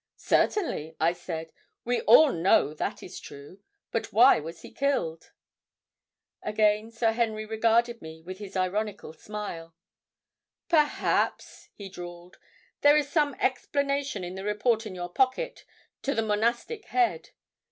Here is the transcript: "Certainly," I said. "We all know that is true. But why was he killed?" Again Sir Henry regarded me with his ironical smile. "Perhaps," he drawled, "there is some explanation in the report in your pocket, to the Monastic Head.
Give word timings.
"Certainly," 0.17 0.95
I 0.99 1.13
said. 1.13 1.51
"We 1.85 2.01
all 2.01 2.31
know 2.31 2.73
that 2.73 3.03
is 3.03 3.19
true. 3.19 3.59
But 3.91 4.11
why 4.11 4.39
was 4.39 4.63
he 4.63 4.71
killed?" 4.71 5.31
Again 6.41 6.89
Sir 6.89 7.11
Henry 7.11 7.45
regarded 7.45 8.01
me 8.01 8.23
with 8.23 8.39
his 8.39 8.57
ironical 8.57 9.13
smile. 9.13 9.75
"Perhaps," 10.69 11.69
he 11.75 11.87
drawled, 11.87 12.39
"there 12.81 12.97
is 12.97 13.09
some 13.11 13.35
explanation 13.35 14.23
in 14.23 14.33
the 14.33 14.43
report 14.43 14.87
in 14.87 14.95
your 14.95 15.13
pocket, 15.13 15.65
to 16.01 16.15
the 16.15 16.23
Monastic 16.23 16.85
Head. 16.85 17.29